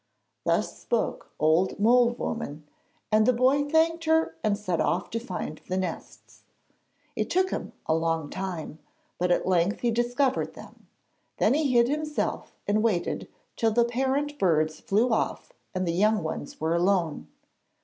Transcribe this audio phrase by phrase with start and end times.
[0.47, 2.65] Thus spoke Old Mole woman,
[3.11, 6.41] and the boy thanked her and set off to find the nests.
[7.15, 8.79] It took him a long time,
[9.19, 10.87] but at length he discovered them;
[11.37, 16.23] then he hid himself and waited till the parent birds flew off and the young
[16.23, 17.27] ones were alone.